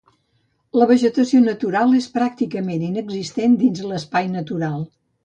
La 0.81 0.85
vegetació 0.91 1.41
natural 1.47 1.93
és 1.99 2.07
pràcticament 2.15 2.87
inexistent 2.87 3.55
dins 3.65 3.83
l’espai 3.91 4.31
natural. 4.39 4.81